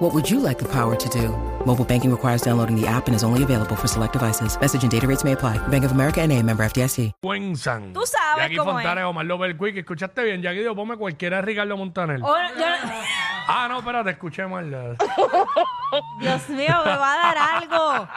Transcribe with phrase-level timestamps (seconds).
[0.00, 1.28] What would you like the power to do?
[1.66, 4.58] Mobile banking requires downloading the app and is only available for select devices.
[4.58, 5.58] Message and data rates may apply.
[5.68, 7.12] Bank of America and a member FDIC.
[7.22, 7.92] Fuenzan.
[7.92, 9.06] Tú sabes Jackie cómo Fontana, es.
[9.06, 9.76] Omar López Quick.
[9.76, 10.40] ¿Escuchaste bien?
[10.40, 12.18] Jackie dijo, ponme cualquiera de Ricardo Montaner.
[12.22, 12.64] Oh, yo-
[13.52, 14.70] Ah, no, espérate, escuché mal.
[16.20, 18.08] Dios mío, me va a dar algo.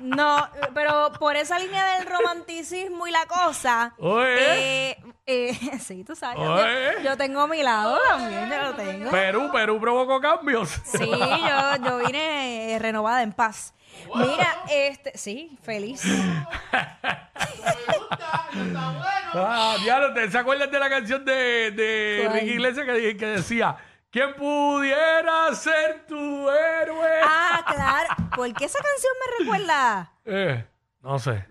[0.00, 3.94] No, pero por esa línea del romanticismo y la cosa.
[3.98, 4.90] Oye.
[4.90, 6.38] eh, eh, sí, tú sabes.
[6.38, 7.02] yo- Oye.
[7.04, 9.10] Yo, tengo mi lado también, yo lo tengo.
[9.10, 10.68] Perú, Perú provocó cambios.
[10.84, 13.74] Sí, yo, yo vine eh, renovada en paz.
[14.14, 16.02] Mira, este, sí, feliz.
[19.36, 22.30] Ah, diablo, ¿te se acuerdan de la canción de, de.
[22.32, 23.76] Ricky Iglesias que, que decía,
[24.14, 27.20] ¿quién pudiera ser tu héroe?
[27.24, 28.30] Ah, claro.
[28.36, 30.12] ¿Por qué esa canción me recuerda?
[30.24, 30.64] Eh,
[31.02, 31.44] no sé.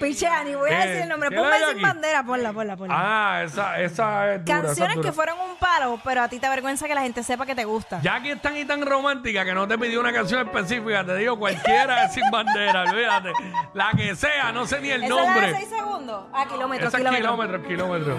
[0.00, 1.28] Piche, ni voy a Eh, decir el nombre.
[1.28, 2.94] ¿qué la Ponme sin bandera, ponla, ponla, ponla.
[2.96, 5.08] Ah, esa, esa es dura, esa es Canciones dura.
[5.08, 7.64] que fueron un palo, pero a ti te avergüenza que la gente sepa que te
[7.64, 8.00] gusta.
[8.00, 11.16] Ya que es tan y tan romántica que no te pidió una canción específica, te
[11.16, 13.32] digo cualquiera es sin bandera, olvídate.
[13.74, 15.54] La que sea, no sé ni el ¿Esa es la de nombre.
[15.56, 16.26] 6 segundos?
[16.32, 17.30] Ah, kilómetros, Esa es kilómetros.
[17.66, 18.18] kilómetros, kilómetros.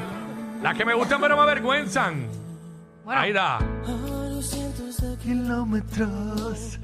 [0.61, 2.42] Las que me gustan pero me avergüenzan.
[3.03, 3.21] Bueno.
[3.21, 3.59] Ahí da.
[5.21, 6.79] Kilómetros.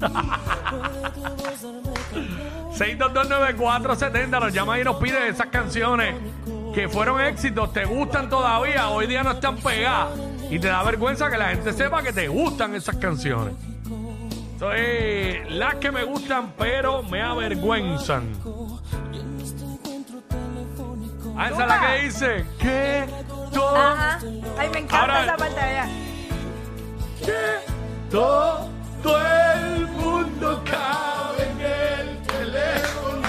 [2.78, 6.14] 6229470 nos llama y nos pide esas canciones
[6.74, 10.18] que fueron éxitos, te gustan todavía, hoy día no están pegadas
[10.50, 13.54] y te da vergüenza que la gente sepa que te gustan esas canciones.
[14.58, 18.24] Soy las que me gustan pero me avergüenzan.
[21.36, 23.04] Ah, esa es la que dice que
[23.52, 24.18] todo, Ajá.
[24.58, 25.60] Ay, me encanta Ahora- esa parte
[27.22, 27.62] allá.
[28.10, 28.68] todo,
[29.04, 33.28] el mundo cabe en el teléfono.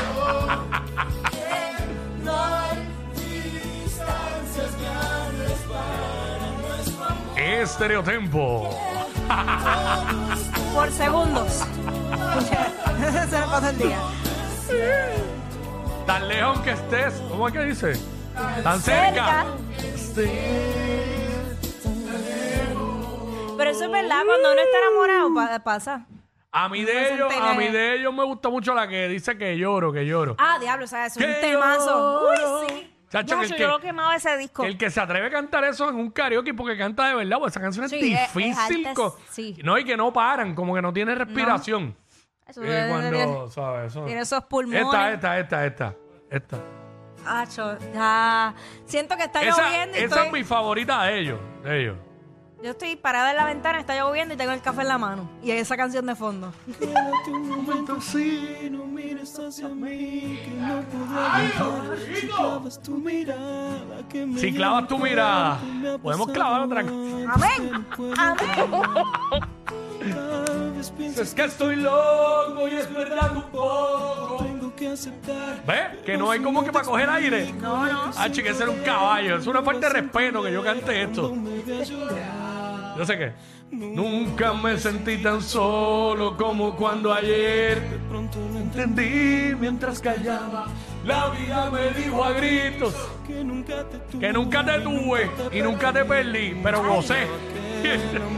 [7.61, 8.69] Estereotempo.
[10.73, 11.53] Por segundos.
[13.29, 13.97] Se me pasa el día.
[16.05, 17.13] Tan lejos que estés.
[17.29, 17.93] ¿Cómo es que dice?
[18.63, 19.45] Tan cerca.
[20.15, 20.80] Pero
[23.71, 26.05] eso es verdad, cuando uno está enamorado pa- pasa.
[26.51, 29.37] A mí me de ellos, a mí de ellos me gusta mucho la que dice
[29.37, 30.35] que lloro, que lloro.
[30.37, 31.85] Ah, diablo, o sea, es un Que temazo.
[32.35, 32.61] lloro.
[32.61, 32.87] Uy, sí.
[33.09, 34.63] Chacho, que el Chacho, que- yo lo quemaba ese disco.
[34.63, 37.51] El que se atreve a cantar eso en un karaoke porque canta de verdad, pues
[37.53, 38.85] esa canción es Sí, es- es difícil.
[38.87, 39.57] alta, co- sí.
[39.63, 41.95] No, y que no paran, como que no tiene respiración.
[42.47, 43.91] Eso Eh, debe- cuando, ¿sabes?
[43.91, 44.81] Eso- Tiene esos pulmones.
[44.83, 45.95] Esta, esta, esta, esta.
[46.29, 46.57] Esta.
[47.25, 48.53] Acho, ya.
[48.85, 51.39] Siento que está Esa, lloviendo y esa estoy, es mi favorita de ellos.
[51.63, 51.97] De ellos.
[52.63, 55.29] Yo estoy parada en la ventana, está lloviendo y tengo el café en la mano.
[55.43, 56.53] Y esa canción de fondo.
[57.27, 62.19] un momento así, no mires hacia mí, que no podré evitar.
[62.19, 66.31] Si clavas tu mirada, que me Si clavas tu lleva mirada, cuando me ha podemos
[66.31, 66.79] clavar otra.
[66.81, 67.85] Amén.
[68.17, 68.91] Amén.
[71.17, 74.37] Es que estoy loco y es verdad un poco.
[74.43, 75.63] tengo que aceptar.
[75.65, 75.99] ¿Ves?
[76.05, 77.53] Que no hay como que para coger aire.
[77.53, 78.11] No, no.
[78.17, 79.37] Ah, que ser un caballo.
[79.37, 81.35] Es una falta de respeto que yo cante esto.
[82.97, 83.33] Yo sé qué.
[83.71, 90.67] Nunca me sentí tan solo como cuando ayer De pronto lo entendí mientras callaba.
[91.05, 92.93] La vida me dijo a gritos
[93.25, 94.19] que nunca te tuve.
[94.19, 97.27] que nunca te tuve y nunca te perdí, pero gocé.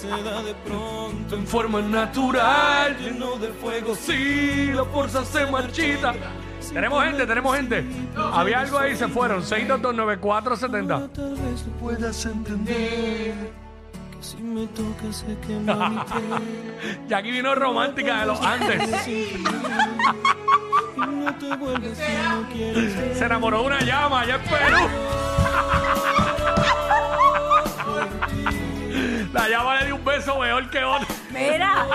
[0.00, 6.14] Se da de pronto En forma natural, lleno de fuego, si la fuerza se marchita.
[6.72, 7.84] Tenemos gente, tenemos gente.
[8.32, 9.42] Había algo ahí, se fueron.
[9.42, 11.12] 6229470.
[11.12, 13.34] Tal vez lo puedas entender.
[14.10, 17.02] Que si me tocas se quema mi piel.
[17.08, 19.08] Y aquí vino romántica de los Andes.
[19.08, 19.44] Y
[20.96, 23.14] no te vuelves si no quieres ver.
[23.16, 24.88] Se enamoró de una llama allá en Perú.
[29.32, 31.06] La llama le dio un beso mejor que otro.
[31.32, 31.86] Mira.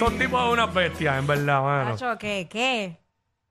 [0.00, 1.92] Son tipos de unas bestias, en verdad, mano.
[1.92, 2.48] Acho, ¿qué?
[2.50, 2.96] ¿Qué?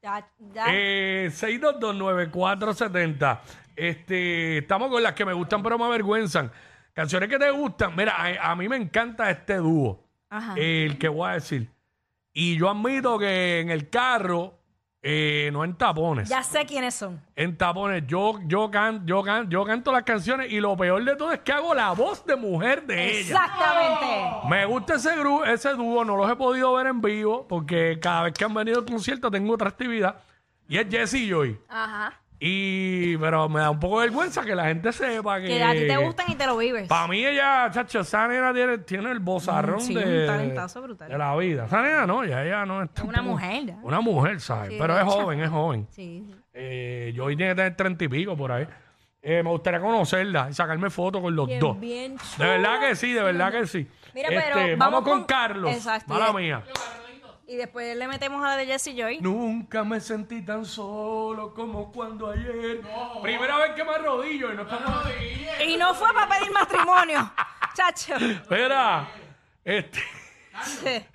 [0.02, 0.66] Ya, ya.
[0.70, 3.40] Eh, 6229470.
[3.76, 6.52] Este, estamos con las que me gustan pero me avergüenzan.
[6.92, 7.96] Canciones que te gustan.
[7.96, 10.04] Mira, a, a mí me encanta este dúo.
[10.32, 10.56] Ajá.
[10.58, 11.70] El que voy a decir.
[12.34, 14.58] Y yo admito que en el carro
[15.02, 16.28] Eh, no en tapones.
[16.28, 17.22] Ya sé quiénes son.
[17.36, 18.04] En tapones.
[18.06, 21.40] Yo, yo, can, yo, can, yo canto las canciones y lo peor de todo es
[21.40, 23.20] que hago la voz de mujer de ella.
[23.22, 24.48] Exactamente.
[24.50, 28.24] Me gusta ese, gru- ese dúo, no los he podido ver en vivo porque cada
[28.24, 30.18] vez que han venido al concierto tengo otra actividad
[30.68, 31.58] y es Jesse y Joy.
[31.70, 32.20] Ajá.
[32.42, 35.48] Y, pero me da un poco de vergüenza que la gente sepa que.
[35.48, 36.88] Que a ti te gustan y te lo vives.
[36.88, 41.10] Para mí ella, chacho, esa nena tiene, tiene el bozarrón sí, de, un talentazo brutal.
[41.10, 41.66] de la vida.
[41.66, 43.78] Esa nena no, ya ella no es una tampoco- mujer, ya.
[43.84, 44.70] Una mujer, ¿sabes?
[44.72, 45.12] Sí, pero es hecho.
[45.12, 45.88] joven, es joven.
[45.92, 46.36] Sí, sí.
[46.54, 48.66] Eh, yo hoy tiene que tener treinta y pico por ahí.
[49.22, 51.78] Eh, me gustaría conocerla y sacarme fotos con los Bien, dos.
[51.78, 53.86] bien De verdad que sí, de verdad que sí.
[54.16, 55.72] Mira, Este, pero vamos, vamos con, con- Carlos.
[55.76, 56.64] Exacto, Mala mía.
[57.50, 59.22] Y después le metemos a la de Jesse Joy.
[59.22, 62.80] Nunca me sentí tan solo como cuando ayer.
[63.24, 65.04] Primera vez que me arrodillo y no estamos.
[65.66, 67.32] Y no fue para pedir matrimonio.
[67.74, 68.16] Chacho.
[68.18, 69.08] Espera.
[69.64, 70.00] Este.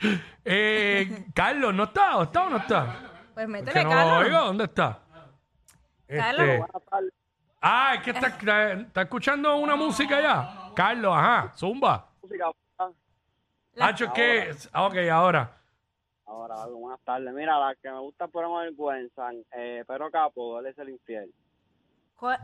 [0.45, 2.17] eh, Carlos, ¿no está?
[2.17, 2.97] ¿O está o no está?
[3.33, 4.27] Pues métele, no lo Carlos.
[4.27, 4.99] oigo, ¿dónde está?
[6.09, 6.49] Carlos.
[6.49, 6.65] Este,
[7.63, 10.73] ah, es que está, está- está escuchando una música ya.
[10.75, 12.09] Carlos, ajá, zumba.
[12.21, 12.47] música.
[12.81, 12.89] ah,
[13.81, 14.51] Hacho, es que.
[14.75, 15.61] Ok, ahora.
[16.27, 17.33] Ahora, algo, buenas tardes.
[17.35, 21.31] Mira, la que me gusta por una vergüenza, eh, Pedro Capo, él es el infiel.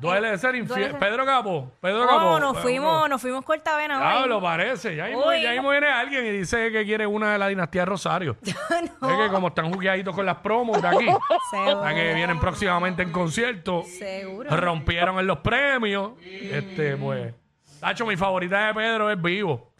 [0.01, 0.79] Duele eh, de ser infiel.
[0.79, 1.73] duele ser- Pedro Capo.
[1.81, 2.39] Pedro Capo.
[2.39, 3.09] nos Pedro fuimos, Capo.
[3.09, 4.29] nos fuimos cortavena Ya hoy.
[4.29, 4.95] lo parece.
[4.95, 5.41] Ya mismo, Uy.
[5.43, 8.37] ya mismo viene alguien y dice que quiere una de la dinastía Rosario.
[9.01, 11.07] No, Es que como están jugueaditos con las promos de aquí,
[11.51, 11.83] seguro.
[11.95, 14.55] que vienen próximamente en concierto, Seguro.
[14.55, 16.13] rompieron en los premios.
[16.23, 17.33] Este, pues.
[17.81, 19.73] Tacho, mi favorita de Pedro es Vivo.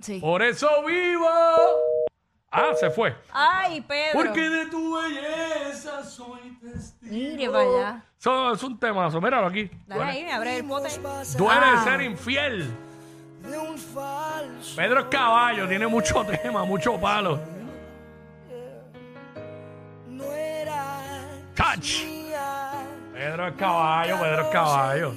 [0.00, 0.18] Sí.
[0.20, 1.26] Por eso vivo.
[2.50, 3.14] Ah, se fue.
[3.32, 4.12] Ay, Pedro.
[4.24, 7.12] Porque de tu belleza soy testigo.
[7.12, 8.02] Mire para allá.
[8.18, 9.20] Eso es un temazo.
[9.20, 9.70] Míralo aquí.
[9.86, 10.88] Dale ahí, me abre el pote.
[11.36, 11.84] Duele Ah.
[11.84, 12.74] ser infiel.
[13.42, 17.38] de un falso Pedro es caballo, tiene mucho tema, mucho palo.
[20.08, 20.96] no era
[21.54, 22.04] Touch.
[22.04, 22.72] mía,
[23.12, 25.14] Pedro es caballo, Pedro es caballo.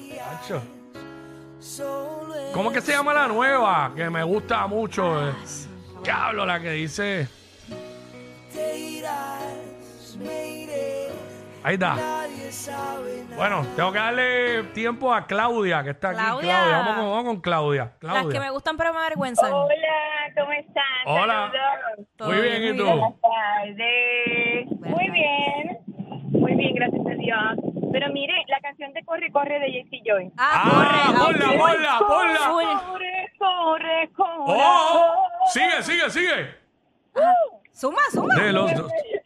[1.60, 3.92] Solo es ¿Cómo que se llama la nueva?
[3.96, 5.30] Que me gusta mucho.
[5.30, 5.34] eh.
[6.04, 7.28] Diablo, la que dice.
[8.54, 11.08] te irás, me iré,
[11.64, 11.96] Ahí está.
[11.96, 13.36] nadie sabe nada.
[13.38, 16.18] Bueno, tengo que darle tiempo a Claudia, que está aquí.
[16.20, 16.50] Claudia.
[16.58, 17.94] Claudia, vamos con, vamos con Claudia.
[18.02, 19.52] Las que me gustan pero me avergüenzan.
[19.54, 20.84] Hola, ¿cómo están?
[21.06, 21.52] Hola.
[22.18, 22.86] Todo Muy bien, ¿y tú?
[22.86, 24.68] Buenas tardes.
[24.80, 25.78] Muy bien.
[26.32, 27.74] Muy bien, gracias a Dios.
[27.92, 30.32] Pero mire, la canción de Corre, Corre de Jesse Joy.
[30.38, 31.58] Ah, Ah, corre.
[31.58, 32.48] ponla, ponla.
[32.48, 34.44] Corre, corre, corre.
[34.48, 35.28] ¡Oh!
[35.54, 36.56] Sigue, sigue, sigue.
[37.74, 38.36] Suma, suma.
[38.36, 38.92] De los dos.
[38.92, 39.22] El-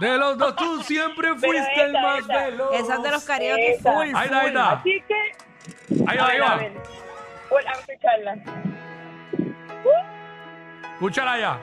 [0.00, 2.44] De los dos, tú siempre fuiste el esa, más esa.
[2.44, 2.72] veloz.
[2.74, 3.92] Esas de los karaoke Esa.
[3.92, 4.46] full, Ahí está, ahí full.
[4.48, 4.70] está.
[4.72, 5.32] Así que,
[6.06, 6.56] Ahí va, ahí va.
[6.56, 6.72] ver.
[7.48, 8.36] Pues, a escucharla.
[10.94, 11.60] Escúchala ya.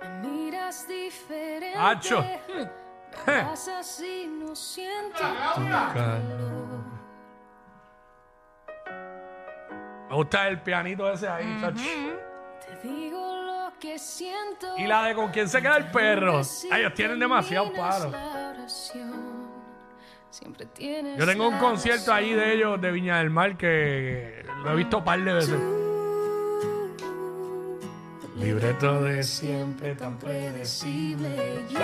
[0.00, 1.78] Me miras diferente.
[1.78, 2.24] Hacho.
[4.02, 5.18] Y no siento
[10.16, 11.82] gusta el pianito ese ahí, chacho.
[12.64, 14.74] Te digo lo que siento.
[14.78, 16.40] Y la de con quién se queda el perro.
[16.70, 18.12] Ay, ellos tienen demasiado palo.
[20.30, 24.72] Siempre tienes Yo tengo un concierto ahí de ellos de Viña del Mar que lo
[24.72, 25.58] he visto un par de veces.
[28.36, 31.64] Libreto de siempre tan predecible.
[31.70, 31.80] Ya,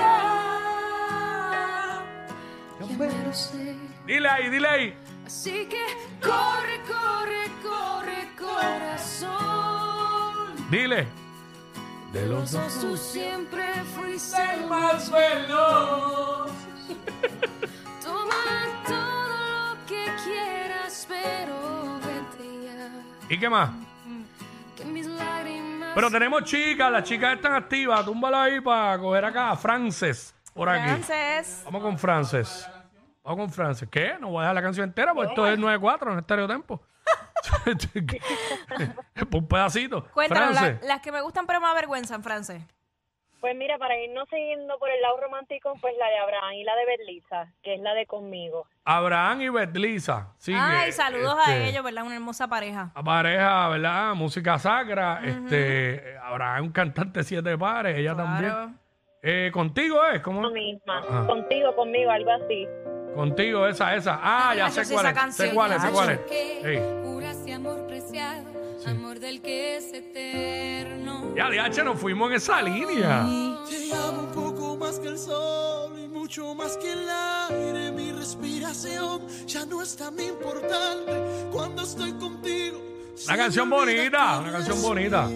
[2.79, 3.75] ya me lo sé.
[4.07, 4.95] Dile ahí, dile ahí.
[5.25, 5.83] Así que
[6.21, 7.62] corre, corre, corre,
[9.03, 10.71] corazón.
[10.71, 11.07] Dile.
[12.13, 13.65] De los Sos tú siempre
[13.97, 16.51] fuiste el más veloz.
[18.03, 18.35] Toma
[18.87, 23.35] todo lo que quieras, pero vete ya.
[23.35, 23.71] ¿Y qué más?
[24.77, 25.93] Que mis lágrimas.
[25.95, 28.05] Pero tenemos chicas, las chicas están activas.
[28.05, 31.03] Túmbala ahí para coger acá a Frances por aquí.
[31.03, 31.63] Frances.
[31.65, 32.69] Vamos con Frances.
[33.25, 33.89] Vamos con Frances.
[33.91, 34.17] ¿Qué?
[34.21, 36.83] No voy a dejar la canción entera, porque esto es 9-4 en Estéreo Tempo.
[39.33, 40.05] un pedacito.
[40.13, 42.63] Cuéntanos, las que me gustan pero me avergüenzan, Frances.
[43.41, 46.77] Pues mira, para irnos siguiendo por el lado romántico, pues la de Abraham y la
[46.77, 48.69] de Berlisa, que es la de conmigo.
[48.85, 50.29] Abraham y Betlisa.
[50.39, 52.05] Sí, Ay, saludos a este, ellos, ¿verdad?
[52.05, 52.93] Una hermosa pareja.
[52.95, 54.15] A pareja, ¿verdad?
[54.15, 55.21] Música sacra.
[55.25, 58.53] Este, Abraham un cantante siete pares, ella también.
[58.53, 58.71] Claro.
[59.25, 60.41] Eh, contigo es, ¿cómo?
[60.41, 60.99] Lo misma.
[61.01, 61.27] Ajá.
[61.27, 62.69] Contigo, conmigo, algo así.
[63.17, 64.21] Contigo, esa, esa.
[64.23, 65.19] Ah, ya Ay, sé yo cuál esa es.
[65.19, 65.93] canción, Sé cuál es, sé ya.
[65.95, 66.19] cuál es.
[66.21, 67.03] Que
[67.45, 68.45] De amor preciado,
[68.87, 71.35] amor del que es eterno.
[71.37, 73.27] Ya, DH, nos fuimos en esa línea.
[73.69, 77.91] Te amo un poco más que el sol y mucho más que el aire.
[77.91, 82.81] Mi respiración ya no es tan importante cuando estoy contigo.
[83.27, 85.29] Una canción bonita, una canción bonita.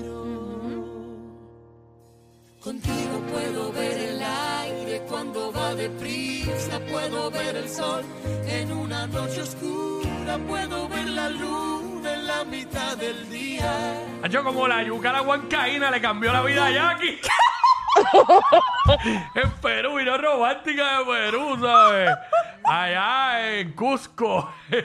[2.61, 8.05] Contigo puedo ver el aire cuando va deprisa, puedo ver el sol
[8.47, 11.86] en una noche oscura, puedo ver la en
[12.37, 14.03] la mitad del día.
[14.23, 17.19] Hacho, como la yuca a la huancaína le cambió la vida a Jackie.
[19.35, 22.11] en Perú, y no romántica de Perú, ¿sabes?
[22.65, 24.53] Allá en Cusco.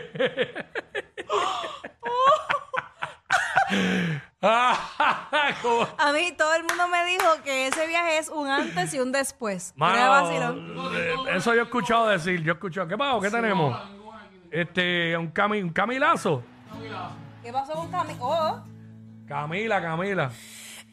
[4.44, 9.12] A mí todo el mundo me dijo que ese viaje es un antes y un
[9.12, 9.74] después.
[9.76, 10.32] Mano,
[10.96, 12.88] eh, eso yo he escuchado decir, yo he escuchado.
[12.88, 13.22] ¿Qué pasó?
[13.22, 13.78] ¿Qué tenemos?
[14.50, 16.44] Este, un, cami, un camilazo.
[17.44, 18.14] ¿Qué pasó con Cami?
[18.20, 18.62] Oh,
[19.28, 20.32] Camila, Camila.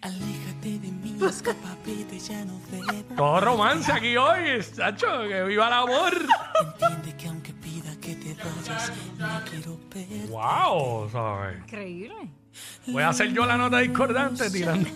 [0.00, 3.16] Aléjate de mí, escapa, vete, ya no debo.
[3.16, 6.12] Todo romance aquí hoy, Sacho, que viva el amor.
[6.64, 10.28] Entiende que aunque pida que te vayas, no quiero ver.
[10.28, 11.58] Wow, ¿sabes?
[11.58, 12.30] increíble.
[12.86, 14.88] Voy a hacer yo la nota discordante tirando.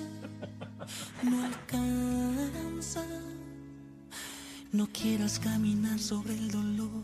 [1.22, 3.04] No alcanza.
[4.72, 7.02] No quieras caminar sobre el dolor.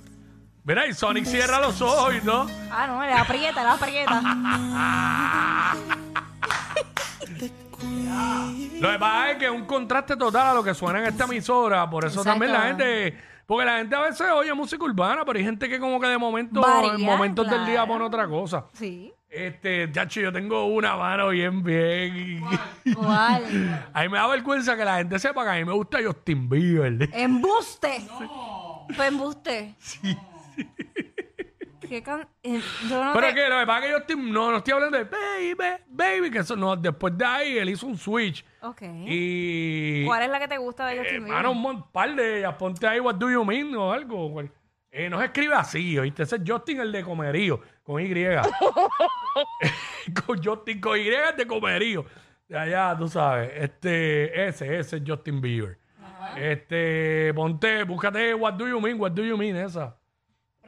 [0.64, 2.46] Mira, y Sonic cierra los ojos y todo.
[2.70, 4.22] Ah, no, le aprieta, le aprieta.
[8.80, 11.24] Lo que pasa es que es un contraste total a lo que suena en esta
[11.24, 11.88] emisora.
[11.88, 12.30] Por eso Exacto.
[12.30, 13.16] también la gente.
[13.46, 16.18] Porque la gente a veces oye música urbana, pero hay gente que como que de
[16.18, 18.66] momento, Varía, en momentos del día pone otra cosa.
[18.74, 19.12] Sí.
[19.30, 22.44] Este, chacho, yo tengo una mano bien, bien.
[22.94, 23.88] ¿Cuál?
[23.94, 26.48] A mí me da vergüenza que la gente sepa que a mí me gusta Justin
[26.48, 27.08] Bieber.
[27.12, 28.02] Embuste.
[28.96, 29.74] Fue embuste.
[29.78, 30.16] Sí.
[31.88, 32.28] ¿Qué can...
[32.42, 34.56] eh, yo no Pero te- es que lo que pasa es que Justin, no, no
[34.58, 35.54] estoy hablando de baby,
[35.88, 38.44] baby, que eso no, después de ahí él hizo un switch.
[38.62, 38.82] Ok.
[39.06, 40.04] Y.
[40.06, 41.28] ¿Cuál es la que te gusta de Justin Bieber?
[41.30, 42.54] Hermano, un mon- par de ellas.
[42.58, 44.28] Ponte ahí, what do you mean o algo.
[44.28, 44.50] güey.
[44.90, 46.22] Eh, no se escribe así, ¿oíste?
[46.22, 48.08] Ese es Justin el de comerío, con Y.
[50.26, 52.04] con Justin con Y el de comerío.
[52.48, 53.50] De allá, tú sabes.
[53.54, 55.78] Este, ese, ese es Justin Bieber.
[56.36, 59.96] Este, ponte, búscate what do you mean, what do you mean, esa.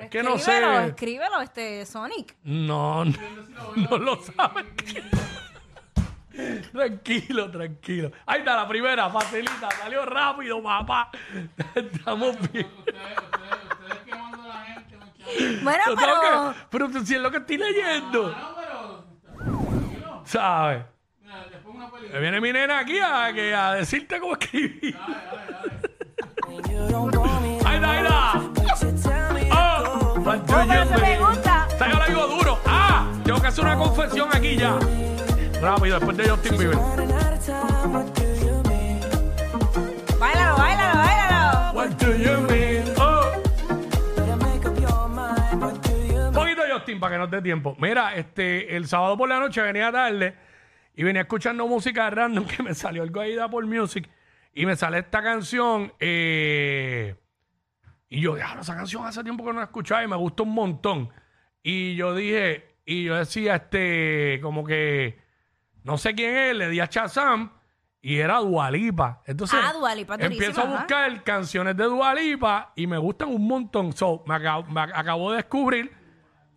[0.01, 0.87] Pero es que no escríbelo, sé.
[0.89, 2.37] Escríbelo, este, Sonic.
[2.45, 3.13] No, no,
[3.77, 4.65] no lo sabes.
[6.73, 8.11] tranquilo, tranquilo.
[8.25, 11.11] Ahí está la primera, facilita, salió rápido, papá.
[11.75, 12.67] Estamos bien.
[15.63, 16.13] Bueno, Yo tengo
[16.71, 16.89] pero...
[16.89, 18.35] que- pero si es lo que estoy leyendo.
[20.25, 20.83] ¿Sabes?
[22.13, 24.97] Me viene mi nena aquí a, que- a decirte cómo escribir.
[26.49, 26.61] Ahí
[30.61, 31.19] What do you pero se me mean?
[31.21, 31.69] gusta.
[31.91, 32.59] Yo algo duro.
[32.67, 34.79] Ah, tengo que hacer una confesión aquí ya.
[35.61, 36.77] Rápido, después de Justin Bieber.
[40.19, 41.73] Báilalo, báilalo, báilalo.
[41.73, 42.85] What do you mean?
[42.99, 43.27] Oh.
[46.29, 47.77] Un poquito de Justin para que nos dé tiempo.
[47.79, 50.35] Mira, este, el sábado por la noche venía tarde
[50.95, 54.09] y venía escuchando música random que me salió algo ahí de Apple Music
[54.55, 55.93] y me sale esta canción.
[56.01, 57.15] eh,
[58.11, 60.53] y yo, ya, esa canción hace tiempo que no la escuchaba y me gustó un
[60.53, 61.09] montón.
[61.63, 65.19] Y yo dije, y yo decía, este, como que,
[65.85, 67.53] no sé quién es, le di a Shazam
[68.03, 69.23] y era Dualipa.
[69.27, 70.73] Entonces, Ah, Dua Lipa, durísima, empiezo a ajá.
[70.79, 73.93] buscar canciones de Dualipa y me gustan un montón.
[73.93, 75.93] So, me, acabo, me ac- acabo de descubrir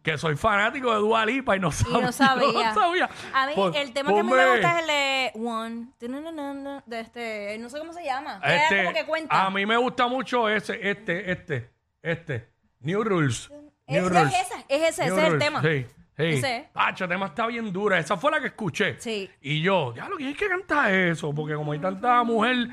[0.03, 2.01] que soy fanático de Dualipa y no sabía.
[2.05, 2.73] no sabía.
[2.73, 3.09] no sabía.
[3.33, 6.81] A mí, Pon- el tema que a mí me ponme, gusta es el de One.
[6.85, 8.39] De este, no sé cómo se llama.
[8.41, 9.45] que era este, como que cuenta.
[9.45, 11.69] A mí me gusta mucho ese, este, este,
[12.01, 12.49] este.
[12.81, 13.49] New Rules.
[13.87, 14.33] New Es, Rules.
[14.33, 15.61] es ese, es ese, New ese es el Rules, tema.
[15.61, 15.85] Sí,
[16.17, 16.23] sí.
[16.25, 16.69] Ese.
[16.73, 17.97] Pacho, el tema está bien dura.
[17.97, 18.99] Esa fue la que escuché.
[18.99, 19.29] Sí.
[19.41, 22.67] Y yo, ya lo que hay que cantar eso, porque como hay tanta mujer,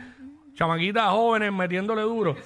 [0.55, 2.37] chamaquitas jóvenes metiéndole duro,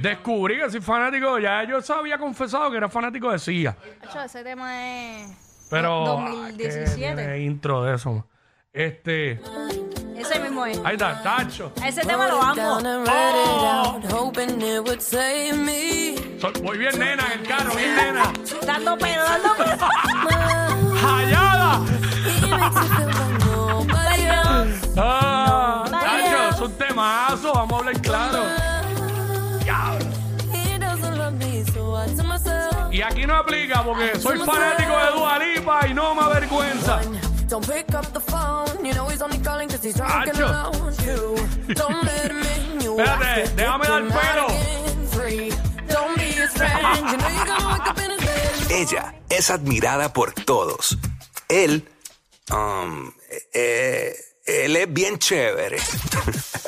[0.00, 3.76] descubrí que soy fanático, ya yo había confesado que era fanático de Sia.
[4.02, 4.86] Hacho, ese tema
[5.22, 6.18] es Pero.
[6.18, 6.96] ay, que 2017.
[7.14, 8.26] tiene intro de eso.
[8.72, 9.40] Este.
[10.16, 10.78] Ese mismo es.
[10.84, 11.72] Ahí está, Tacho.
[11.84, 12.80] Ese tema lo amo.
[16.40, 18.32] So- voy bien nena en el carro, bien nena.
[18.66, 19.88] Dando pedo, dando pedo.
[21.02, 21.80] ¡Hallada!
[25.00, 25.37] Ah,
[26.98, 28.44] temazo, vamos a hablar claro.
[29.62, 30.06] Diablo.
[32.90, 37.00] Y aquí no aplica porque soy fanático de Dua Lipa y no me avergüenza.
[37.48, 40.48] Don't pick up the phone, you know he's only calling cause he's drunk and Acho.
[40.48, 41.74] alone too.
[41.74, 44.48] Don't let him in, you Espérate, déjame dar pelo.
[48.70, 50.98] Ella es admirada por todos.
[51.48, 51.88] Él,
[52.50, 53.12] um,
[53.52, 54.14] eh,
[54.46, 55.78] él es bien chévere.